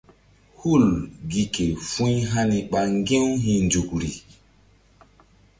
[0.59, 0.85] Hul
[1.31, 4.11] gi ke fu̧y hani ɓa ŋgi̧-u hi̧ nzukri.